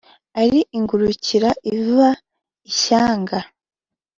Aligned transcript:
ari 0.41 0.59
ingurukira 0.77 1.49
iva 1.73 2.09
ishyanga 2.69 3.39